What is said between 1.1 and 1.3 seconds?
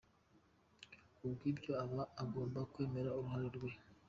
Ku